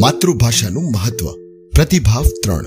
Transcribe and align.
માતૃભાષાનું 0.00 0.90
મહત્વ. 0.92 1.26
પ્રતિભાવ 1.74 2.24
ત્રણ. 2.44 2.66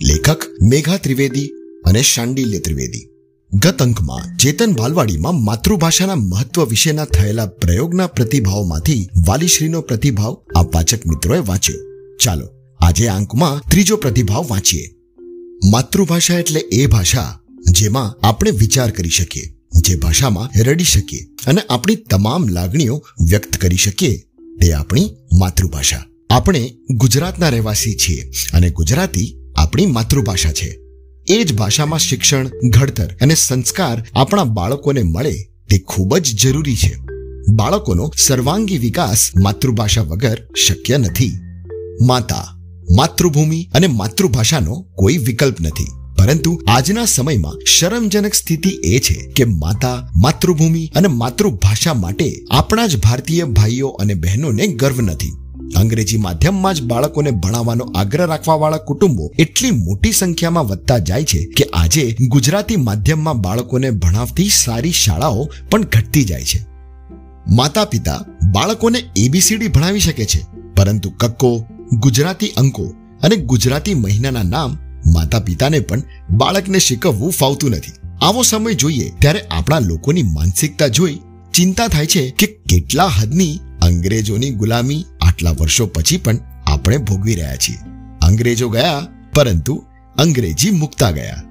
લેખક 0.00 0.46
મેઘા 0.62 0.96
ત્રિવેદી 0.96 1.48
અને 1.84 2.02
શાંડિલ્ય 2.02 2.58
ત્રિવેદી. 2.58 3.02
ગત 3.52 3.82
અંકમાં 3.82 4.36
ચેતન 4.36 4.72
બાલવાડીમાં 4.72 5.42
માતૃભાષાના 5.44 6.14
મહત્વ 6.14 6.64
વિશેના 6.64 7.04
થયેલા 7.04 7.46
પ્રયોગના 7.46 8.06
પ્રતિભાવમાંથી 8.06 9.08
વાલીશ્રીનો 9.28 9.80
પ્રતિભાવ 9.80 10.34
આ 10.56 10.62
વાચક 10.74 11.06
મિત્રોએ 11.06 11.38
વાંચ્યો. 11.38 11.76
ચાલો, 12.24 12.48
આજે 12.80 13.06
અંકમાં 13.08 13.60
ત્રીજો 13.70 13.96
પ્રતિભાવ 13.96 14.46
વાંચીએ. 14.48 14.86
માતૃભાષા 15.70 16.38
એટલે 16.38 16.60
એ 16.72 16.86
ભાષા 16.86 17.40
જેમાં 17.70 18.26
આપણે 18.26 18.50
વિચાર 18.50 18.90
કરી 18.90 19.08
શકીએ, 19.10 19.46
જે 19.80 19.94
ભાષામાં 19.96 20.62
રડી 20.62 20.84
શકીએ 20.84 21.22
અને 21.46 21.60
આપણી 21.70 21.94
તમામ 22.10 22.48
લાગણીઓ 22.48 22.96
વ્યક્ત 23.28 23.56
કરી 23.56 23.76
શકીએ. 23.76 24.18
તે 24.60 24.72
આપણી 24.72 25.06
માતૃભાષા. 25.38 26.04
આપણે 26.30 26.74
ગુજરાતના 26.90 27.48
રહેવાસી 27.48 27.94
છીએ 27.94 28.30
અને 28.52 28.70
ગુજરાતી 28.70 29.36
આપણી 29.56 29.86
માતૃભાષા 29.86 30.52
છે. 30.52 30.78
એ 31.28 31.44
જ 31.44 31.54
ભાષામાં 31.54 31.98
શિક્ષણ, 31.98 32.48
ઘડતર 32.68 33.12
અને 33.20 33.34
સંસ્કાર 33.34 34.04
આપણા 34.16 34.44
બાળકોને 34.44 35.02
મળે 35.02 35.32
તે 35.70 35.78
ખૂબ 35.78 36.16
જ 36.16 36.42
જરૂરી 36.42 36.76
છે. 36.76 36.96
બાળકોનો 37.54 38.12
સર્વાંગી 38.16 38.78
વિકાસ 38.78 39.30
માતૃભાષા 39.42 40.02
વગર 40.02 40.48
શક્ય 40.68 40.98
નથી. 40.98 41.32
માતા, 42.06 42.48
માતૃભૂમિ 42.96 43.68
અને 43.74 43.86
માતૃભાષાનો 43.86 44.86
કોઈ 44.94 45.18
વિકલ્પ 45.18 45.60
નથી. 45.60 45.86
પરંતુ 46.18 46.62
આજના 46.68 47.04
સમયમાં 47.04 47.64
શરમજનક 47.78 48.34
સ્થિતિ 48.34 48.68
એ 48.68 48.98
છે 48.98 49.32
કે 49.32 49.44
માતા, 49.44 50.10
માતૃભૂમિ 50.16 50.90
અને 50.96 51.08
માતૃભાષા 51.08 51.94
માટે 51.94 52.44
આપણા 52.50 52.86
જ 52.86 52.96
ભારતીય 52.96 53.44
ભાઈઓ 53.44 53.88
અને 53.88 54.14
બહેનોને 54.14 54.66
ગર્વ 54.66 55.00
નથી. 55.00 55.32
અંગ્રેજી 55.76 56.16
માધ્યમમાં 56.16 56.74
જ 56.74 56.82
બાળકોને 56.82 57.30
ભણાવવાનો 57.30 57.84
આગ્રહ 57.84 58.26
રાખવાવાળા 58.26 58.76
કુટુંબો 58.76 59.32
એટલી 59.38 59.70
મોટી 59.70 60.12
સંખ્યામાં 60.12 60.66
વધતા 60.66 60.98
જાય 60.98 61.24
છે 61.24 61.44
કે 61.56 61.64
આજે 61.64 62.16
ગુજરાતી 62.28 62.76
માધ્યમમાં 62.76 63.40
બાળકોને 63.40 63.90
ભણાવતી 63.90 64.48
સારી 64.48 64.90
શાળાઓ 64.90 65.48
પણ 65.70 65.82
ઘટતી 65.82 66.24
જાય 66.24 66.44
છે. 66.44 66.66
માતા 67.56 67.84
પિતા 67.84 68.24
બાળકોને 68.52 68.98
એબીસીડી 69.16 69.68
ભણાવી 69.68 70.00
શકે 70.00 70.24
છે, 70.24 70.40
પરંતુ 70.76 71.10
કક્કો, 71.10 71.66
ગુજરાતી 71.92 72.48
અંકો 72.48 72.84
અને 73.22 73.36
ગુજરાતી 73.36 73.94
મહિનાના 73.94 74.42
નામ 74.42 74.78
માતા 75.14 75.40
પિતાને 75.40 75.80
પણ 75.80 76.02
બાળકને 76.30 76.78
શીખવવું 76.78 77.30
ફાવતું 77.30 77.70
નથી. 77.70 77.92
આવો 78.22 78.42
સમય 78.42 78.74
જોઈએ 78.74 79.12
ત્યારે 79.18 79.40
આપણા 79.40 79.78
લોકોની 79.78 80.22
માનસિકતા 80.22 80.88
જોઈ 80.88 81.18
ચિંતા 81.54 81.88
થાય 81.88 82.06
છે 82.06 82.30
કે 82.30 82.46
કેટલા 82.46 83.06
હદની 83.06 83.60
અંગ્રેજોની 83.82 84.50
ગુલામી 84.50 85.04
આટલા 85.34 85.50
વર્ષો 85.50 85.86
પછી 85.86 86.16
પણ 86.16 86.36
આપણે 86.66 86.96
ભોગવી 86.96 87.34
રહ્યા 87.34 87.56
છીએ. 87.56 87.76
અંગ્રેજો 88.22 88.68
ગયા, 88.68 89.06
પરંતુ 89.34 89.84
અંગ્રેજી 90.18 90.70
મુકતા 90.70 91.10
ગયા. 91.10 91.42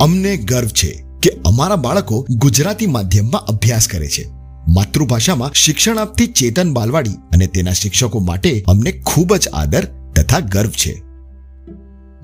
અમને 0.00 0.36
ગર્વ 0.36 0.66
છે 0.66 1.04
કે 1.22 1.30
અમારા 1.46 1.76
બાળકો 1.76 2.26
ગુજરાતી 2.30 2.86
માધ્યમમાં 2.86 3.44
અભ્યાસ 3.44 3.88
કરે 3.88 4.08
છે. 4.08 4.24
માતૃભાષામાં 4.68 5.52
શિક્ષણ 5.52 5.98
આપતી 5.98 6.26
ચેતન 6.26 6.72
બાલવાડી 6.72 7.10
અને 7.10 7.46
તેના 7.46 7.72
શિક્ષકો 7.72 8.18
માટે 8.18 8.64
અમને 8.68 8.92
ખૂબ 8.92 9.36
જ 9.36 9.48
આદર 9.48 9.84
તથા 9.84 10.40
ગર્વ 10.40 10.70
છે. 10.70 11.02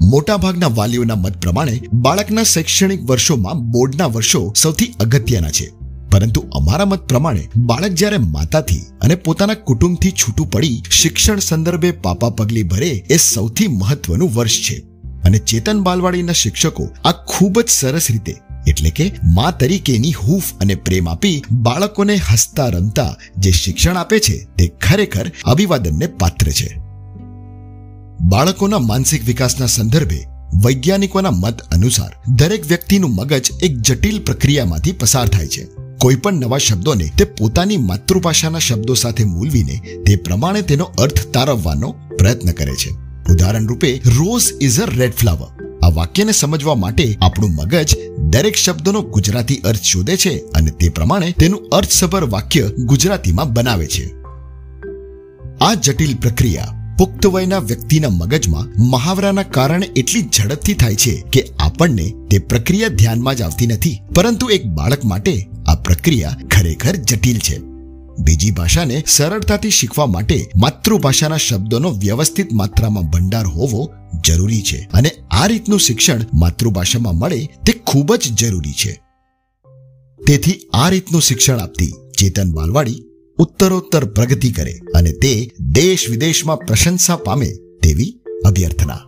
મોટાભાગના 0.02 0.66
વાલીઓના 0.66 1.14
મત 1.14 1.42
પ્રમાણે 1.42 1.80
બાળકના 1.92 2.42
શૈક્ષણિક 2.42 3.02
વર્ષોમાં 3.02 3.70
બોર્ડના 3.70 4.06
વર્ષો 4.06 4.52
સૌથી 4.56 4.94
અગત્યના 5.00 5.50
છે. 5.50 5.79
પરંતુ 6.10 6.40
અમારા 6.52 6.84
મત 6.84 7.08
પ્રમાણે, 7.08 7.48
બાળક 7.56 7.92
જ્યારે 7.92 8.18
માતાથી 8.18 8.82
અને 9.00 9.14
પોતાના 9.14 9.54
કુટુંબથી 9.54 10.10
છૂટું 10.10 10.50
પડી, 10.50 10.82
શિક્ષણ 10.90 11.38
સંદર્ભે 11.38 11.90
પાપા 11.90 12.30
પગલી 12.30 12.62
ભરે 12.62 12.90
એ 13.10 13.16
સૌથી 13.16 13.68
મહત્વનું 13.68 14.34
વર્ષ 14.34 14.62
છે. 14.62 14.76
અને 15.24 15.38
ચેતન 15.38 15.82
બાલવાડીના 15.82 16.32
શિક્ષકો 16.32 16.88
આ 17.04 17.12
ખૂબ 17.12 17.60
જ 17.60 17.68
સરસ 17.68 18.10
રીતે, 18.10 18.34
એટલે 18.66 18.90
કે 18.90 19.12
મા 19.34 19.50
તરીકેની 19.50 20.12
હૂફ 20.12 20.52
અને 20.60 20.74
પ્રેમ 20.74 21.08
આપી 21.08 21.42
બાળકોને 21.50 22.16
હસતા 22.16 22.68
રમતા 22.68 23.16
જે 23.38 23.50
શિક્ષણ 23.50 23.96
આપે 23.96 24.18
છે, 24.18 24.36
તે 24.58 24.66
ખરેખર 24.66 25.32
અભિવાદનને 25.44 26.06
પાત્ર 26.06 26.50
છે. 26.50 26.70
બાળકોના 28.20 28.78
માનસિક 28.78 29.24
વિકાસના 29.24 29.66
સંદર્ભે, 29.66 30.24
વૈજ્ઞાનિકોના 30.64 31.30
મત 31.30 31.60
અનુસાર 31.60 32.12
દરેક 32.34 32.66
વ્યક્તિનું 32.66 33.14
મગજ 33.14 33.50
એક 33.62 33.78
જટિલ 33.78 34.24
પ્રક્રિયામાંથી 34.24 34.92
પસાર 34.92 35.28
થાય 35.28 35.46
છે. 35.46 35.79
કોઈ 36.00 36.16
પણ 36.16 36.32
નવા 36.32 36.58
શબ્દોને 36.58 37.10
તે 37.18 37.24
પોતાની 37.24 37.76
માતૃભાષાના 37.76 38.58
શબ્દો 38.58 38.94
સાથે 38.94 39.24
મૂલવીને 39.24 39.80
તે 40.06 40.16
પ્રમાણે 40.16 40.62
તેનો 40.62 40.84
અર્થ 40.84 41.26
તારવવાનો 41.26 41.94
પ્રયત્ન 42.18 42.52
કરે 42.52 42.72
છે. 42.72 42.90
ઉદાહરણ 43.32 43.68
રૂપે 43.68 43.96
rose 43.96 44.42
is 44.60 44.80
a 44.80 44.86
red 44.96 45.14
flower 45.14 45.78
આ 45.82 45.88
વાક્યને 45.88 46.32
સમજવા 46.32 46.74
માટે 46.74 47.18
આપણું 47.22 47.50
મગજ 47.50 47.94
દરેક 48.18 48.54
શબ્દનો 48.54 49.02
ગુજરાતી 49.02 49.56
અર્થ 49.56 49.82
શોધે 49.82 50.16
છે 50.16 50.38
અને 50.38 50.70
તે 50.70 50.88
પ્રમાણે 50.88 51.30
તેનું 51.30 51.68
અર્થસભર 51.72 52.24
વાક્ય 52.24 52.68
ગુજરાતીમાં 52.68 53.52
બનાવે 53.52 53.86
છે. 53.86 54.10
આ 55.60 55.74
જટિલ 55.74 56.14
પ્રક્રિયા 56.14 56.96
પુખ્ત 56.98 57.26
વયના 57.26 57.58
વ્યક્તિના 57.58 58.08
મગજમાં 58.08 58.90
મહાવરાના 58.90 59.42
કારણે 59.42 59.86
એટલી 59.96 60.22
ઝડપથી 60.22 60.74
થાય 60.74 60.94
છે 60.94 61.24
કે 61.32 61.44
આપણને 61.58 62.12
તે 62.30 62.38
પ્રક્રિયા 62.38 62.88
ધ્યાનમાં 62.88 63.34
જ 63.34 63.42
આવતી 63.42 63.66
નથી. 63.66 64.00
પરંતુ 64.14 64.48
એક 64.48 64.66
બાળક 64.66 65.04
માટે 65.04 65.49
પ્રક્રિયા 65.90 66.36
ખરેખર 66.50 66.96
જટિલ 66.96 67.38
છે. 67.38 67.58
બીજી 68.18 68.50
ભાષાને 68.50 69.04
સરળતાથી 69.06 69.70
શીખવા 69.70 70.06
માટે 70.06 70.50
માતૃભાષાના 70.56 71.36
શબ્દોનો 71.36 71.90
વ્યવસ્થિત 71.90 72.52
માત્રામાં 72.52 73.04
ભંડાર 73.04 73.46
હોવો 73.46 73.90
જરૂરી 74.26 74.62
છે 74.62 74.88
અને 74.92 75.10
આ 75.30 75.46
રીતનું 75.46 75.80
શિક્ષણ 75.80 76.20
માતૃભાષામાં 76.34 77.14
મળે 77.14 77.46
તે 77.66 77.72
ખૂબ 77.72 78.14
જ 78.14 78.32
જરૂરી 78.32 78.72
છે. 78.72 79.00
તેથી 80.26 80.60
આ 80.74 80.88
રીતનું 80.88 81.22
શિક્ષણ 81.22 81.58
આપતી 81.58 81.94
ચેતન 82.18 82.52
બાલવાડી 82.52 83.02
ઉત્તરોત્તર 83.38 84.04
પ્રગતિ 84.04 84.50
કરે 84.50 84.80
અને 84.94 85.12
તે 85.12 85.50
દેશ 85.60 86.10
વિદેશમાં 86.10 86.56
પ્રશંસા 86.56 87.16
પામે 87.16 87.46
તેવી 87.82 88.20
અભ્યર્થના. 88.44 88.98